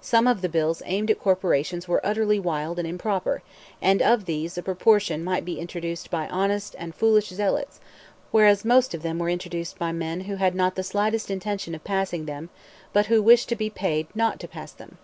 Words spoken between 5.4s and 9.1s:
be introduced by honest and foolish zealots, whereas most of